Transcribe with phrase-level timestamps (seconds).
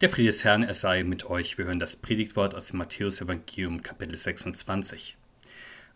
[0.00, 1.58] Der Friede des Herrn, er sei mit euch.
[1.58, 5.16] Wir hören das Predigtwort aus dem Matthäus-Evangelium, Kapitel 26.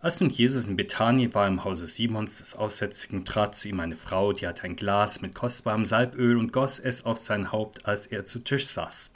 [0.00, 3.94] Als nun Jesus in Bethanien war im Hause Simons des Aussätzigen, trat zu ihm eine
[3.94, 8.08] Frau, die hatte ein Glas mit kostbarem Salböl und goss es auf sein Haupt, als
[8.08, 9.12] er zu Tisch saß.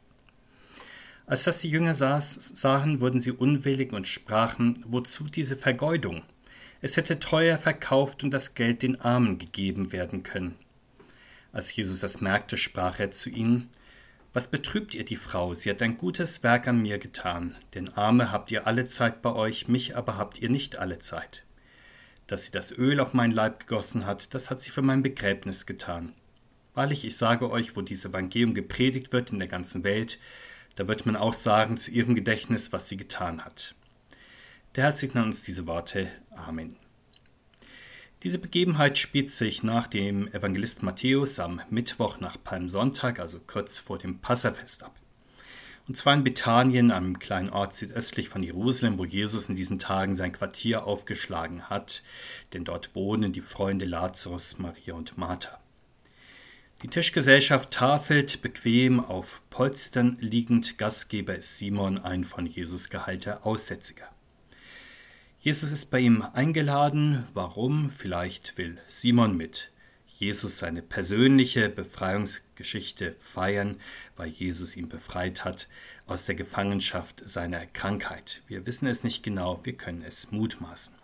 [1.27, 6.23] Als das die Jünger saß, sahen, wurden sie unwillig und sprachen, wozu diese Vergeudung?
[6.81, 10.55] Es hätte teuer verkauft und das Geld den Armen gegeben werden können.
[11.51, 13.69] Als Jesus das merkte, sprach er zu ihnen,
[14.37, 15.55] was betrübt ihr die Frau?
[15.55, 17.57] Sie hat ein gutes Werk an mir getan.
[17.73, 21.47] Denn Arme habt ihr alle Zeit bei euch, mich aber habt ihr nicht alle Zeit.
[22.27, 25.65] Dass sie das Öl auf meinen Leib gegossen hat, das hat sie für mein Begräbnis
[25.65, 26.13] getan.
[26.75, 30.19] Wahrlich, ich sage euch, wo dieses Evangelium gepredigt wird in der ganzen Welt,
[30.75, 33.75] da wird man auch sagen zu ihrem Gedächtnis, was sie getan hat.
[34.75, 36.11] Der Herr segne uns diese Worte.
[36.33, 36.77] Amen.
[38.23, 43.99] Diese Begebenheit spielt sich nach dem Evangelist Matthäus am Mittwoch nach Palmsonntag, also kurz vor
[43.99, 44.99] dem Passafest ab.
[45.87, 50.15] Und zwar in Bethanien, einem kleinen Ort südöstlich von Jerusalem, wo Jesus in diesen Tagen
[50.15, 52.03] sein Quartier aufgeschlagen hat,
[52.53, 55.61] denn dort wohnen die Freunde Lazarus, Maria und Martha.
[56.83, 64.09] Die Tischgesellschaft tafelt bequem auf Polstern liegend, Gastgeber ist Simon, ein von Jesus gehaltener Aussätziger.
[65.47, 67.23] Jesus ist bei ihm eingeladen.
[67.33, 67.89] Warum?
[67.89, 69.71] Vielleicht will Simon mit
[70.19, 73.77] Jesus seine persönliche Befreiungsgeschichte feiern,
[74.17, 75.69] weil Jesus ihn befreit hat
[76.09, 78.43] aus der Gefangenschaft seiner Krankheit.
[78.49, 80.97] Wir wissen es nicht genau, wir können es mutmaßen.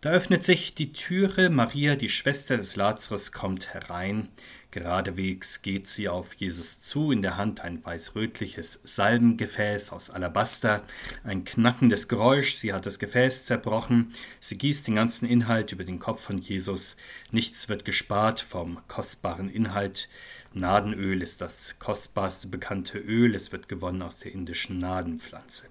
[0.00, 4.30] Da öffnet sich die Türe, Maria, die Schwester des Lazarus, kommt herein.
[4.72, 10.82] Geradewegs geht sie auf Jesus zu, in der Hand ein weißrötliches Salbengefäß aus Alabaster,
[11.24, 15.98] ein knackendes Geräusch, sie hat das Gefäß zerbrochen, sie gießt den ganzen Inhalt über den
[15.98, 16.96] Kopf von Jesus,
[17.30, 20.08] nichts wird gespart vom kostbaren Inhalt.
[20.54, 25.68] Nadenöl ist das kostbarste bekannte Öl, es wird gewonnen aus der indischen Nadenpflanze.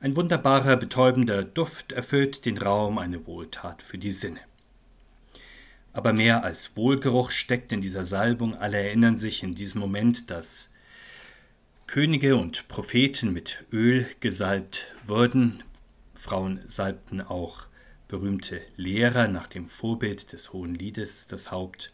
[0.00, 4.40] Ein wunderbarer, betäubender Duft erfüllt den Raum, eine Wohltat für die Sinne.
[5.94, 8.54] Aber mehr als Wohlgeruch steckt in dieser Salbung.
[8.56, 10.72] Alle erinnern sich in diesem Moment, dass
[11.86, 15.62] Könige und Propheten mit Öl gesalbt wurden.
[16.12, 17.66] Frauen salbten auch
[18.08, 21.92] berühmte Lehrer nach dem Vorbild des Hohen Liedes das Haupt.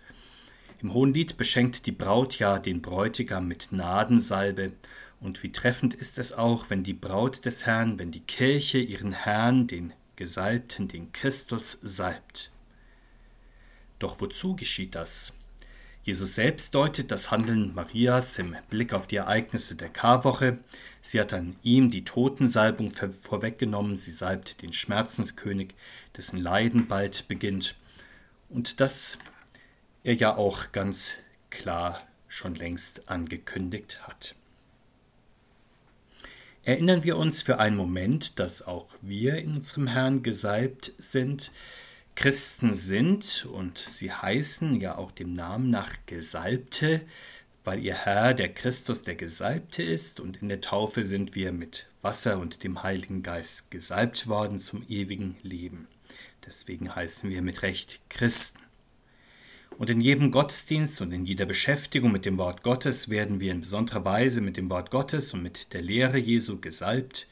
[0.81, 4.73] Im Hohen Lied beschenkt die Braut ja den Bräutigam mit Nadensalbe
[5.21, 9.13] und wie treffend ist es auch, wenn die Braut des Herrn, wenn die Kirche ihren
[9.13, 12.50] Herrn, den Gesalbten, den Christus salbt.
[14.01, 15.35] Doch wozu geschieht das?
[16.03, 20.59] Jesus selbst deutet das Handeln Marias im Blick auf die Ereignisse der Karwoche.
[21.03, 22.91] Sie hat an ihm die Totensalbung
[23.21, 23.97] vorweggenommen.
[23.97, 25.75] Sie salbt den Schmerzenskönig,
[26.17, 27.77] dessen Leiden bald beginnt.
[28.49, 29.19] Und das
[30.03, 31.17] er ja auch ganz
[31.51, 34.35] klar schon längst angekündigt hat.
[36.63, 41.53] Erinnern wir uns für einen Moment, dass auch wir in unserem Herrn gesalbt sind,
[42.15, 47.01] Christen sind und sie heißen ja auch dem Namen nach Gesalbte,
[47.65, 51.87] weil ihr Herr der Christus der Gesalbte ist und in der Taufe sind wir mit
[52.03, 55.87] Wasser und dem Heiligen Geist gesalbt worden zum ewigen Leben.
[56.47, 58.61] Deswegen heißen wir mit Recht Christen.
[59.79, 63.61] Und in jedem Gottesdienst und in jeder Beschäftigung mit dem Wort Gottes werden wir in
[63.61, 67.27] besonderer Weise mit dem Wort Gottes und mit der Lehre Jesu gesalbt.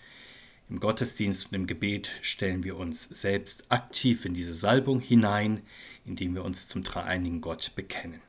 [0.71, 5.63] Im Gottesdienst und im Gebet stellen wir uns selbst aktiv in diese Salbung hinein,
[6.05, 8.21] indem wir uns zum dreieinigen Gott bekennen.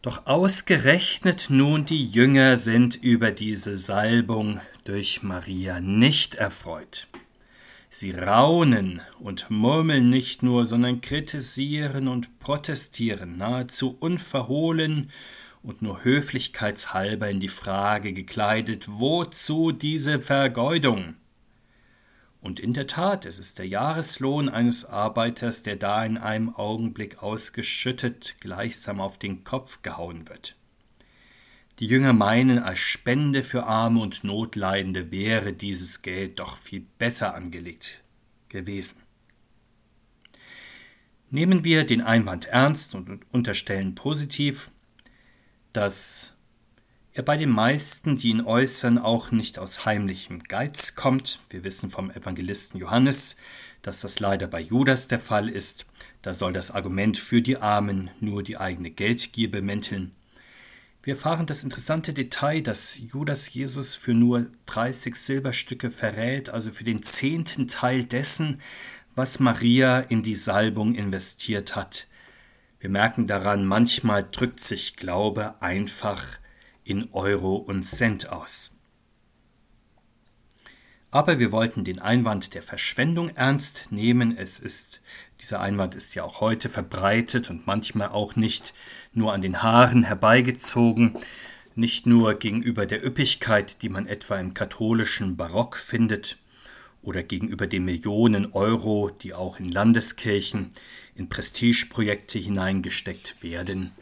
[0.00, 7.08] Doch ausgerechnet nun die Jünger sind über diese Salbung durch Maria nicht erfreut.
[7.88, 15.10] Sie raunen und murmeln nicht nur, sondern kritisieren und protestieren nahezu unverhohlen
[15.64, 21.16] und nur höflichkeitshalber in die Frage gekleidet, wozu diese Vergeudung?
[22.42, 27.22] Und in der Tat, es ist der Jahreslohn eines Arbeiters, der da in einem Augenblick
[27.22, 30.54] ausgeschüttet, gleichsam auf den Kopf gehauen wird.
[31.78, 37.34] Die Jünger meinen, als Spende für Arme und Notleidende wäre dieses Geld doch viel besser
[37.34, 38.04] angelegt
[38.50, 38.98] gewesen.
[41.30, 44.70] Nehmen wir den Einwand ernst und unterstellen positiv,
[45.74, 46.34] dass
[47.12, 51.40] er bei den meisten, die ihn äußern, auch nicht aus heimlichem Geiz kommt.
[51.50, 53.36] Wir wissen vom Evangelisten Johannes,
[53.82, 55.86] dass das leider bei Judas der Fall ist.
[56.22, 60.12] Da soll das Argument für die Armen nur die eigene Geldgier bemänteln.
[61.02, 66.84] Wir erfahren das interessante Detail, dass Judas Jesus für nur 30 Silberstücke verrät, also für
[66.84, 68.60] den zehnten Teil dessen,
[69.14, 72.06] was Maria in die Salbung investiert hat.
[72.84, 76.22] Wir merken daran, manchmal drückt sich Glaube einfach
[76.84, 78.76] in Euro und Cent aus.
[81.10, 84.36] Aber wir wollten den Einwand der Verschwendung ernst nehmen.
[84.36, 85.00] Es ist,
[85.40, 88.74] dieser Einwand ist ja auch heute verbreitet und manchmal auch nicht
[89.14, 91.16] nur an den Haaren herbeigezogen,
[91.74, 96.36] nicht nur gegenüber der Üppigkeit, die man etwa im katholischen Barock findet,
[97.04, 100.70] oder gegenüber den Millionen Euro, die auch in Landeskirchen,
[101.14, 103.92] in Prestigeprojekte hineingesteckt werden.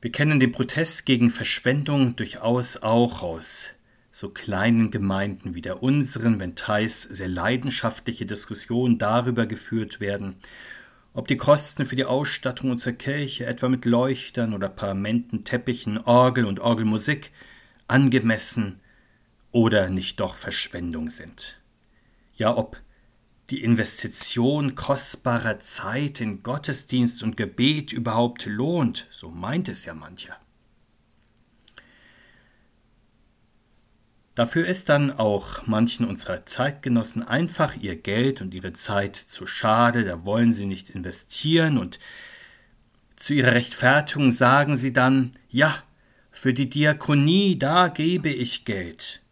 [0.00, 3.70] Wir kennen den Protest gegen Verschwendung durchaus auch aus
[4.10, 10.36] so kleinen Gemeinden wie der unseren, wenn teils sehr leidenschaftliche Diskussionen darüber geführt werden,
[11.14, 16.46] ob die Kosten für die Ausstattung unserer Kirche, etwa mit Leuchtern oder Paramenten, Teppichen, Orgel
[16.46, 17.30] und Orgelmusik,
[17.86, 18.80] angemessen
[19.52, 21.60] oder nicht doch Verschwendung sind.
[22.34, 22.80] Ja, ob
[23.50, 30.36] die Investition kostbarer Zeit in Gottesdienst und Gebet überhaupt lohnt, so meint es ja mancher.
[34.34, 40.04] Dafür ist dann auch manchen unserer Zeitgenossen einfach ihr Geld und ihre Zeit zu schade,
[40.04, 41.98] da wollen sie nicht investieren und
[43.16, 45.82] zu ihrer Rechtfertigung sagen sie dann, ja,
[46.30, 49.22] für die Diakonie, da gebe ich Geld.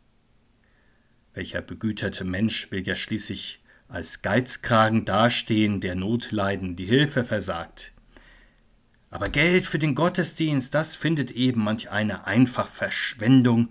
[1.37, 7.93] Welcher begüterte Mensch will ja schließlich als Geizkragen dastehen, der Notleiden die Hilfe versagt.
[9.11, 13.69] Aber Geld für den Gottesdienst, das findet eben manch eine einfach Verschwendung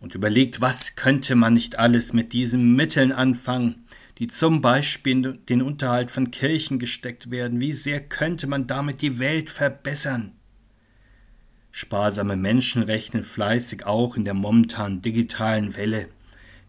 [0.00, 3.86] und überlegt, was könnte man nicht alles mit diesen Mitteln anfangen,
[4.18, 9.02] die zum Beispiel in den Unterhalt von Kirchen gesteckt werden, wie sehr könnte man damit
[9.02, 10.32] die Welt verbessern.
[11.70, 16.08] Sparsame Menschen rechnen fleißig auch in der momentan digitalen Welle,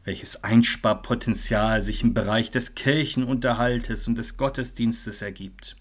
[0.03, 5.75] welches Einsparpotenzial sich im Bereich des Kirchenunterhaltes und des Gottesdienstes ergibt.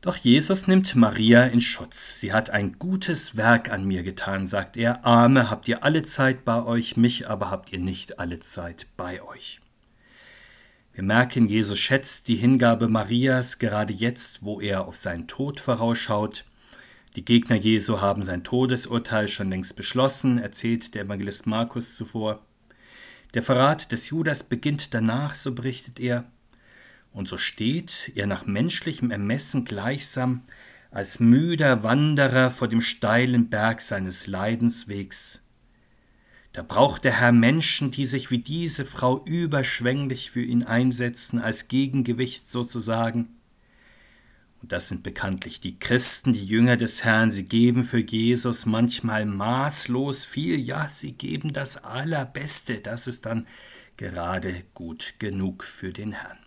[0.00, 2.20] Doch Jesus nimmt Maria in Schutz.
[2.20, 5.04] Sie hat ein gutes Werk an mir getan, sagt er.
[5.04, 9.20] Arme habt ihr alle Zeit bei euch, mich aber habt ihr nicht alle Zeit bei
[9.22, 9.60] euch.
[10.94, 16.44] Wir merken, Jesus schätzt die Hingabe Marias gerade jetzt, wo er auf seinen Tod vorausschaut.
[17.18, 22.46] Die Gegner Jesu haben sein Todesurteil schon längst beschlossen, erzählt der Evangelist Markus zuvor.
[23.34, 26.30] Der Verrat des Judas beginnt danach, so berichtet er.
[27.12, 30.42] Und so steht er nach menschlichem Ermessen gleichsam
[30.92, 35.44] als müder Wanderer vor dem steilen Berg seines Leidenswegs.
[36.52, 41.66] Da braucht der Herr Menschen, die sich wie diese Frau überschwänglich für ihn einsetzen, als
[41.66, 43.37] Gegengewicht sozusagen.
[44.60, 49.24] Und das sind bekanntlich die Christen, die Jünger des Herrn, sie geben für Jesus manchmal
[49.24, 53.46] maßlos viel, ja, sie geben das Allerbeste, das ist dann
[53.96, 56.38] gerade gut genug für den Herrn.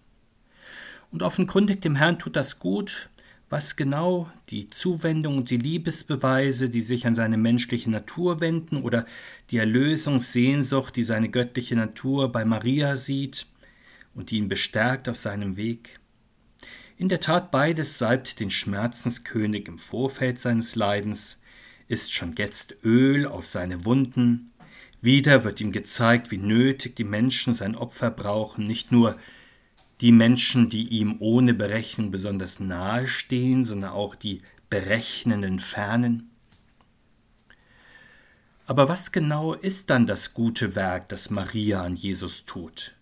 [1.12, 3.10] Und offenkundig dem Herrn tut das gut,
[3.50, 4.32] was genau?
[4.50, 9.06] Die Zuwendung und die Liebesbeweise, die sich an seine menschliche Natur wenden, oder
[9.52, 13.46] die Erlösungssehnsucht, die seine göttliche Natur bei Maria sieht
[14.16, 16.00] und die ihn bestärkt auf seinem Weg.
[17.02, 21.42] In der Tat beides salbt den Schmerzenskönig im Vorfeld seines Leidens,
[21.88, 24.54] ist schon jetzt Öl auf seine Wunden,
[25.02, 29.18] wieder wird ihm gezeigt, wie nötig die Menschen sein Opfer brauchen, nicht nur
[30.00, 36.30] die Menschen, die ihm ohne Berechnung besonders nahe stehen, sondern auch die berechnenden Fernen.
[38.68, 42.94] Aber was genau ist dann das gute Werk, das Maria an Jesus tut,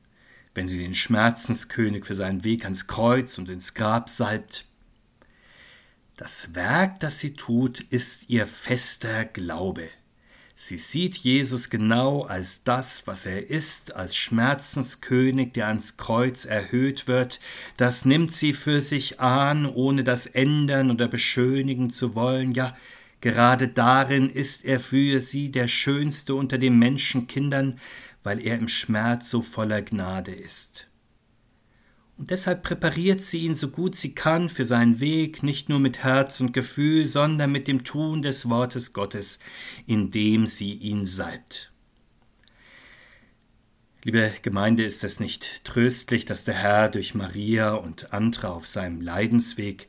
[0.55, 4.65] wenn sie den Schmerzenskönig für seinen Weg ans Kreuz und ins Grab salbt?
[6.17, 9.89] Das Werk, das sie tut, ist ihr fester Glaube.
[10.61, 17.07] Sie sieht Jesus genau als das, was er ist, als Schmerzenskönig, der ans Kreuz erhöht
[17.07, 17.39] wird.
[17.77, 22.51] Das nimmt sie für sich an, ohne das ändern oder beschönigen zu wollen.
[22.51, 22.75] Ja,
[23.21, 27.79] gerade darin ist er für sie der Schönste unter den Menschenkindern,
[28.23, 30.89] weil er im Schmerz so voller Gnade ist.
[32.17, 36.03] Und deshalb präpariert sie ihn so gut sie kann für seinen Weg, nicht nur mit
[36.03, 39.39] Herz und Gefühl, sondern mit dem Tun des Wortes Gottes,
[39.87, 41.71] indem sie ihn salbt.
[44.03, 49.01] Liebe Gemeinde, ist es nicht tröstlich, dass der Herr durch Maria und andere auf seinem
[49.01, 49.87] Leidensweg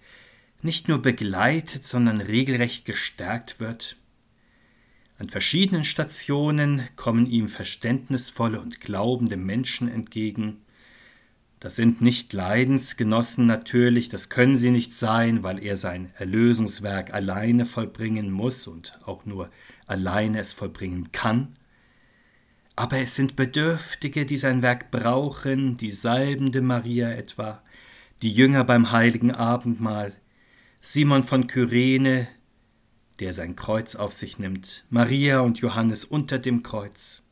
[0.63, 3.97] nicht nur begleitet, sondern regelrecht gestärkt wird?
[5.21, 10.63] An verschiedenen Stationen kommen ihm verständnisvolle und glaubende Menschen entgegen,
[11.59, 17.67] das sind nicht Leidensgenossen natürlich, das können sie nicht sein, weil er sein Erlösungswerk alleine
[17.67, 19.51] vollbringen muss und auch nur
[19.87, 21.55] alleine es vollbringen kann.
[22.75, 27.63] Aber es sind Bedürftige, die sein Werk brauchen, die salbende Maria etwa,
[28.23, 30.15] die Jünger beim heiligen Abendmahl,
[30.81, 32.27] Simon von Kyrene,
[33.21, 37.23] der sein Kreuz auf sich nimmt, Maria und Johannes unter dem Kreuz.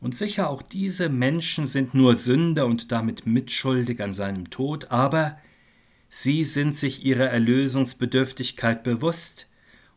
[0.00, 5.38] Und sicher auch diese Menschen sind nur Sünder und damit mitschuldig an seinem Tod, aber
[6.08, 9.48] sie sind sich ihrer Erlösungsbedürftigkeit bewusst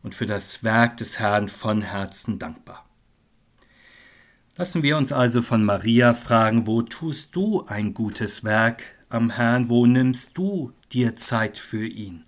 [0.02, 2.88] und für das Werk des Herrn von Herzen dankbar.
[4.56, 9.68] Lassen wir uns also von Maria fragen, wo tust du ein gutes Werk am Herrn,
[9.68, 12.24] wo nimmst du dir Zeit für ihn?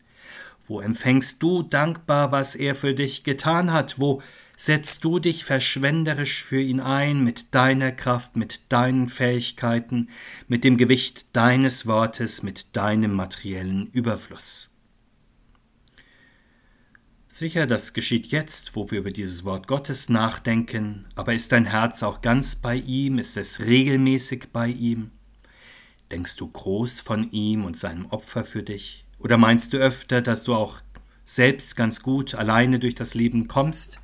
[0.71, 3.99] Wo empfängst du dankbar, was er für dich getan hat?
[3.99, 4.23] Wo
[4.57, 10.11] setzt du dich verschwenderisch für ihn ein mit deiner Kraft, mit deinen Fähigkeiten,
[10.47, 14.71] mit dem Gewicht deines Wortes, mit deinem materiellen Überfluss?
[17.27, 22.05] Sicher, das geschieht jetzt, wo wir über dieses Wort Gottes nachdenken, aber ist dein Herz
[22.05, 25.11] auch ganz bei ihm, ist es regelmäßig bei ihm?
[26.13, 29.05] Denkst du groß von ihm und seinem Opfer für dich?
[29.21, 30.81] Oder meinst du öfter, dass du auch
[31.25, 34.01] selbst ganz gut alleine durch das Leben kommst?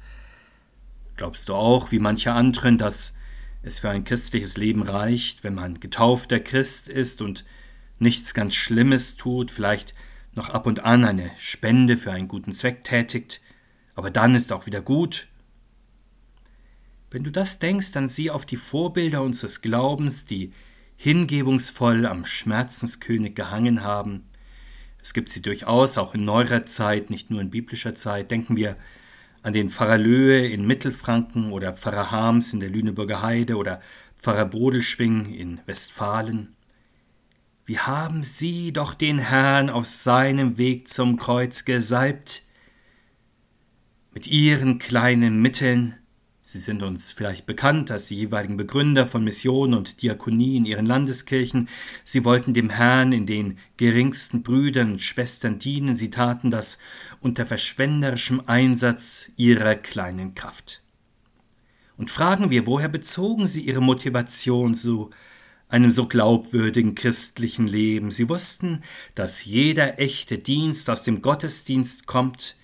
[1.17, 3.17] Glaubst du auch, wie manche anderen, dass
[3.63, 7.45] es für ein christliches Leben reicht, wenn man getaufter Christ ist und
[7.99, 9.95] nichts ganz Schlimmes tut, vielleicht
[10.35, 13.41] noch ab und an eine Spende für einen guten Zweck tätigt,
[13.95, 15.29] aber dann ist auch wieder gut?
[17.11, 20.53] Wenn du das denkst, dann sieh auf die Vorbilder unseres Glaubens, die
[20.97, 24.27] hingebungsvoll am Schmerzenskönig gehangen haben,
[25.07, 28.33] es gibt sie durchaus auch in neuerer Zeit, nicht nur in biblischer Zeit.
[28.33, 28.77] Denken wir
[29.41, 33.81] an den Pfarrer Löhe in Mittelfranken oder Pfarrer Harms in der Lüneburger Heide oder
[34.17, 36.57] Pfarrer Bodelschwing in Westfalen.
[37.67, 42.43] Wie haben sie doch den Herrn auf seinem Weg zum Kreuz gesalbt?
[44.13, 45.95] Mit ihren kleinen Mitteln
[46.49, 50.87] Sie sind uns vielleicht bekannt als die jeweiligen Begründer von Mission und Diakonie in ihren
[50.87, 51.69] Landeskirchen.
[52.05, 55.97] Sie wollten dem Herrn in den geringsten Brüdern und Schwestern dienen.
[55.97, 56.79] Sie taten das
[57.19, 60.83] unter verschwenderischem Einsatz ihrer kleinen Kraft.
[61.97, 65.11] Und fragen wir, woher bezogen sie ihre Motivation zu
[65.69, 68.13] einem so glaubwürdigen christlichen Leben?
[68.13, 68.83] Sie wussten,
[69.17, 72.55] dass jeder echte Dienst aus dem Gottesdienst kommt,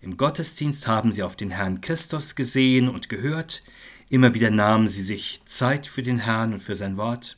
[0.00, 3.62] im Gottesdienst haben sie auf den Herrn Christus gesehen und gehört,
[4.08, 7.36] immer wieder nahmen sie sich Zeit für den Herrn und für sein Wort.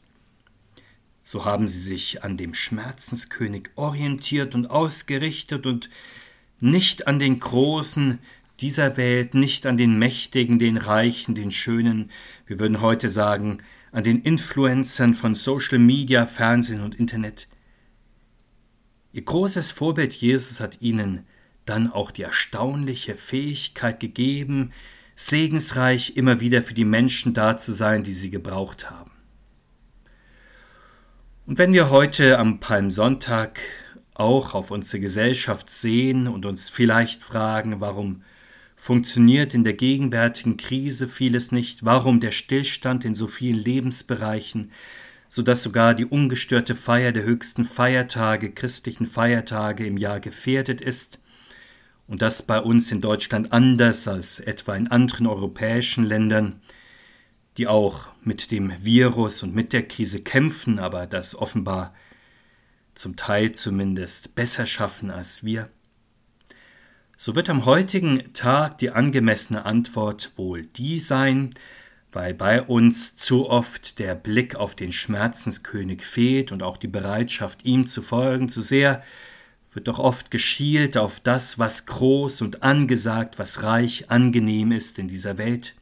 [1.23, 5.89] So haben sie sich an dem Schmerzenskönig orientiert und ausgerichtet und
[6.61, 8.19] nicht an den Großen
[8.61, 12.11] dieser Welt, nicht an den Mächtigen, den Reichen, den Schönen,
[12.47, 13.63] wir würden heute sagen,
[13.93, 17.49] an den Influencern von Social Media, Fernsehen und Internet.
[19.13, 21.27] Ihr großes Vorbild Jesus hat ihnen
[21.71, 24.73] dann auch die erstaunliche Fähigkeit gegeben,
[25.15, 29.13] segensreich immer wieder für die Menschen da zu sein, die sie gebraucht haben.
[31.47, 33.61] Und wenn wir heute am Palmsonntag
[34.15, 38.23] auch auf unsere Gesellschaft sehen und uns vielleicht fragen, warum
[38.75, 44.73] funktioniert in der gegenwärtigen Krise vieles nicht, warum der Stillstand in so vielen Lebensbereichen,
[45.29, 51.20] so dass sogar die ungestörte Feier der höchsten Feiertage, christlichen Feiertage im Jahr gefährdet ist,
[52.11, 56.61] und das bei uns in Deutschland anders als etwa in anderen europäischen Ländern,
[57.57, 61.95] die auch mit dem Virus und mit der Krise kämpfen, aber das offenbar
[62.95, 65.71] zum Teil zumindest besser schaffen als wir.
[67.17, 71.51] So wird am heutigen Tag die angemessene Antwort wohl die sein,
[72.11, 77.65] weil bei uns zu oft der Blick auf den Schmerzenskönig fehlt und auch die Bereitschaft,
[77.65, 79.05] ihm zu folgen, zu sehr
[79.73, 85.09] wird doch oft geschielt auf das, was groß und angesagt, was reich, angenehm ist in
[85.09, 85.75] dieser Welt.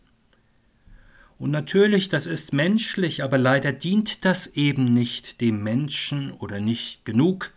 [1.39, 7.05] Und natürlich, das ist menschlich, aber leider dient das eben nicht dem Menschen oder nicht
[7.05, 7.53] genug.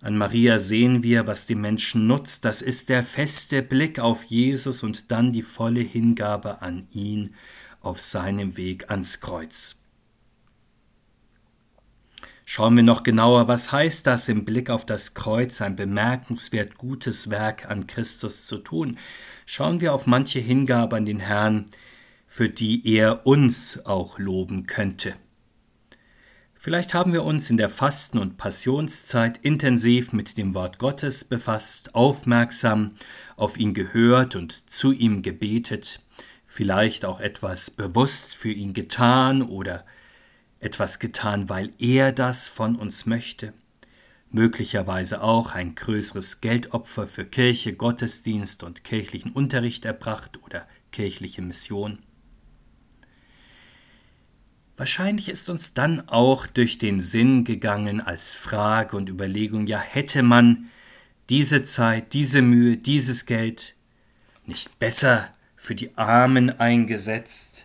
[0.00, 4.82] An Maria sehen wir, was dem Menschen nutzt, das ist der feste Blick auf Jesus
[4.82, 7.34] und dann die volle Hingabe an ihn
[7.80, 9.76] auf seinem Weg ans Kreuz.
[12.46, 17.30] Schauen wir noch genauer, was heißt das im Blick auf das Kreuz, ein bemerkenswert gutes
[17.30, 18.98] Werk an Christus zu tun.
[19.46, 21.66] Schauen wir auf manche Hingabe an den Herrn,
[22.26, 25.14] für die er uns auch loben könnte.
[26.54, 31.94] Vielleicht haben wir uns in der Fasten- und Passionszeit intensiv mit dem Wort Gottes befasst,
[31.94, 32.92] aufmerksam
[33.36, 36.00] auf ihn gehört und zu ihm gebetet,
[36.44, 39.84] vielleicht auch etwas bewusst für ihn getan oder
[40.64, 43.52] etwas getan, weil er das von uns möchte,
[44.30, 51.98] möglicherweise auch ein größeres Geldopfer für Kirche, Gottesdienst und kirchlichen Unterricht erbracht oder kirchliche Mission.
[54.76, 60.24] Wahrscheinlich ist uns dann auch durch den Sinn gegangen als Frage und Überlegung, ja hätte
[60.24, 60.70] man
[61.28, 63.76] diese Zeit, diese Mühe, dieses Geld
[64.46, 67.63] nicht besser für die Armen eingesetzt,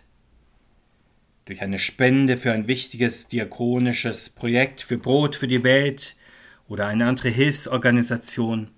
[1.50, 6.14] durch eine Spende für ein wichtiges diakonisches Projekt, für Brot für die Welt
[6.68, 8.68] oder eine andere Hilfsorganisation.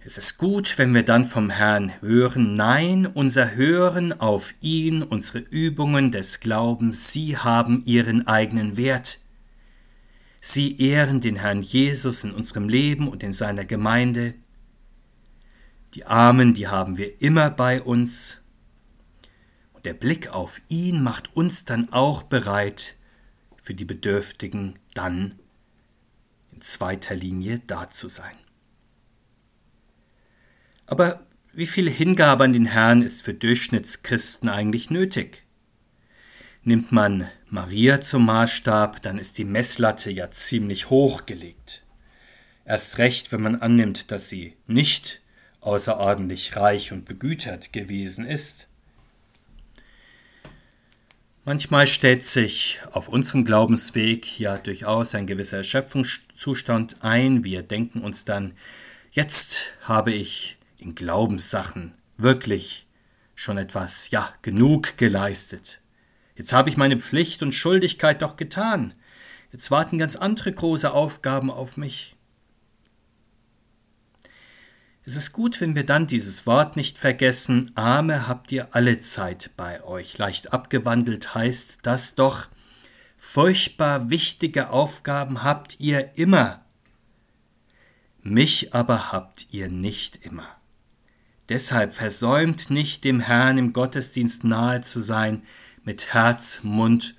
[0.00, 5.38] Es ist gut, wenn wir dann vom Herrn hören, nein, unser Hören auf ihn, unsere
[5.38, 9.20] Übungen des Glaubens, sie haben ihren eigenen Wert.
[10.42, 14.34] Sie ehren den Herrn Jesus in unserem Leben und in seiner Gemeinde.
[15.94, 18.43] Die Armen, die haben wir immer bei uns.
[19.84, 22.96] Der Blick auf ihn macht uns dann auch bereit,
[23.62, 25.38] für die Bedürftigen dann
[26.52, 28.36] in zweiter Linie da zu sein.
[30.86, 35.44] Aber wie viel Hingabe an den Herrn ist für Durchschnittschristen eigentlich nötig?
[36.62, 41.84] Nimmt man Maria zum Maßstab, dann ist die Messlatte ja ziemlich hoch gelegt.
[42.64, 45.20] Erst recht, wenn man annimmt, dass sie nicht
[45.60, 48.68] außerordentlich reich und begütert gewesen ist.
[51.46, 57.44] Manchmal stellt sich auf unserem Glaubensweg ja durchaus ein gewisser Erschöpfungszustand ein.
[57.44, 58.54] Wir denken uns dann,
[59.10, 62.86] jetzt habe ich in Glaubenssachen wirklich
[63.34, 65.82] schon etwas, ja, genug geleistet.
[66.34, 68.94] Jetzt habe ich meine Pflicht und Schuldigkeit doch getan.
[69.52, 72.16] Jetzt warten ganz andere große Aufgaben auf mich.
[75.06, 79.50] Es ist gut, wenn wir dann dieses Wort nicht vergessen, Arme habt ihr alle Zeit
[79.54, 80.16] bei euch.
[80.16, 82.48] Leicht abgewandelt heißt das doch,
[83.18, 86.64] furchtbar wichtige Aufgaben habt ihr immer.
[88.22, 90.48] Mich aber habt ihr nicht immer.
[91.50, 95.42] Deshalb versäumt nicht, dem Herrn im Gottesdienst nahe zu sein,
[95.84, 97.14] mit Herz, Mund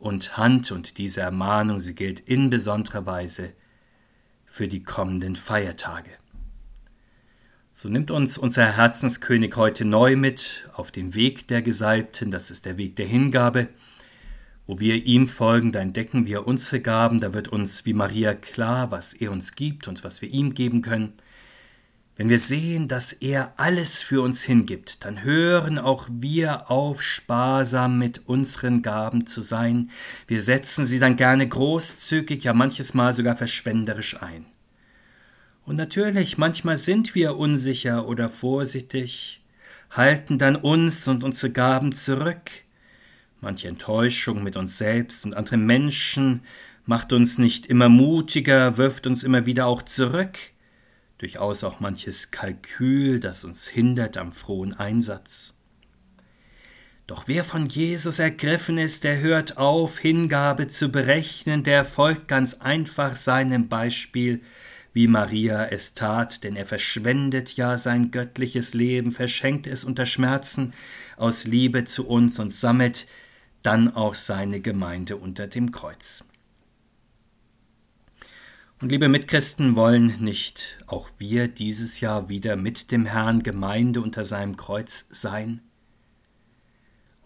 [0.00, 3.52] und Hand, und diese Ermahnung, sie gilt in besonderer Weise
[4.44, 6.10] für die kommenden Feiertage.
[7.74, 12.66] So nimmt uns unser Herzenskönig heute neu mit auf den Weg der Gesalbten, das ist
[12.66, 13.68] der Weg der Hingabe.
[14.66, 18.90] Wo wir ihm folgen, da entdecken wir unsere Gaben, da wird uns wie Maria klar,
[18.90, 21.14] was er uns gibt und was wir ihm geben können.
[22.14, 27.98] Wenn wir sehen, dass er alles für uns hingibt, dann hören auch wir auf, sparsam
[27.98, 29.90] mit unseren Gaben zu sein.
[30.26, 34.51] Wir setzen sie dann gerne großzügig, ja manches Mal sogar verschwenderisch ein.
[35.64, 39.42] Und natürlich, manchmal sind wir unsicher oder vorsichtig,
[39.90, 42.50] halten dann uns und unsere Gaben zurück.
[43.40, 46.42] Manche Enttäuschung mit uns selbst und anderen Menschen
[46.84, 50.38] macht uns nicht immer mutiger, wirft uns immer wieder auch zurück
[51.22, 55.54] durchaus auch manches Kalkül, das uns hindert am frohen Einsatz.
[57.06, 62.54] Doch wer von Jesus ergriffen ist, der hört auf, Hingabe zu berechnen, der folgt ganz
[62.54, 64.40] einfach seinem Beispiel,
[64.92, 70.72] wie Maria es tat, denn er verschwendet ja sein göttliches Leben, verschenkt es unter Schmerzen
[71.16, 73.06] aus Liebe zu uns und sammelt
[73.62, 76.24] dann auch seine Gemeinde unter dem Kreuz.
[78.80, 84.24] Und liebe Mitchristen, wollen nicht auch wir dieses Jahr wieder mit dem Herrn Gemeinde unter
[84.24, 85.60] seinem Kreuz sein?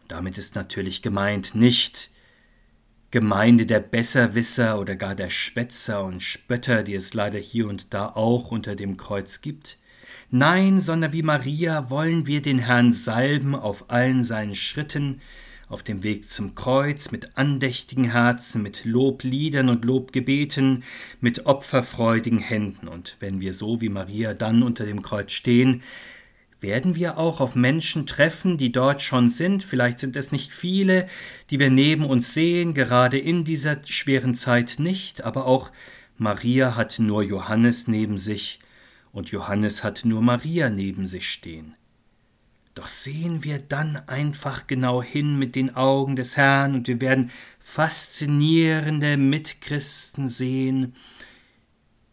[0.02, 2.10] Und damit ist natürlich gemeint nicht
[3.10, 8.08] Gemeinde der Besserwisser oder gar der Schwätzer und Spötter, die es leider hier und da
[8.08, 9.78] auch unter dem Kreuz gibt.
[10.30, 15.20] Nein, sondern wie Maria wollen wir den Herrn salben auf allen seinen Schritten,
[15.68, 20.82] auf dem Weg zum Kreuz mit andächtigen Herzen, mit Lobliedern und Lobgebeten,
[21.20, 22.88] mit opferfreudigen Händen.
[22.88, 25.82] Und wenn wir so wie Maria dann unter dem Kreuz stehen,
[26.66, 29.62] werden wir auch auf Menschen treffen, die dort schon sind.
[29.62, 31.06] Vielleicht sind es nicht viele,
[31.48, 35.70] die wir neben uns sehen, gerade in dieser schweren Zeit nicht, aber auch
[36.18, 38.58] Maria hat nur Johannes neben sich
[39.12, 41.76] und Johannes hat nur Maria neben sich stehen.
[42.74, 47.30] Doch sehen wir dann einfach genau hin mit den Augen des Herrn und wir werden
[47.60, 50.96] faszinierende Mitchristen sehen,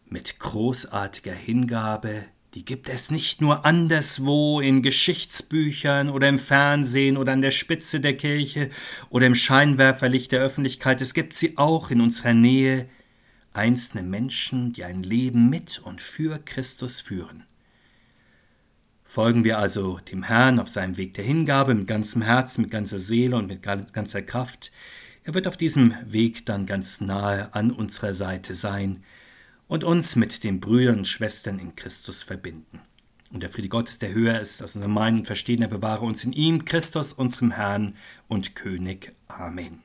[0.06, 7.32] mit großartiger Hingabe, die gibt es nicht nur anderswo in Geschichtsbüchern oder im Fernsehen oder
[7.32, 8.70] an der Spitze der Kirche
[9.10, 12.88] oder im Scheinwerferlicht der Öffentlichkeit, es gibt sie auch in unserer Nähe,
[13.52, 17.44] einzelne Menschen, die ein Leben mit und für Christus führen.
[19.04, 22.98] Folgen wir also dem Herrn auf seinem Weg der Hingabe mit ganzem Herzen, mit ganzer
[22.98, 24.70] Seele und mit ganzer Kraft.
[25.24, 29.02] Er wird auf diesem Weg dann ganz nahe an unserer Seite sein
[29.74, 32.78] und uns mit den Brüdern und Schwestern in Christus verbinden.
[33.32, 36.22] Und der Friede Gottes, der höher ist als unser Meinen und Verstehen, er bewahre uns
[36.22, 37.96] in ihm, Christus, unserem Herrn
[38.28, 39.16] und König.
[39.26, 39.82] Amen.